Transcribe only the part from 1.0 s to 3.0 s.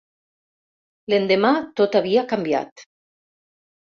L'endemà tot havia canviat.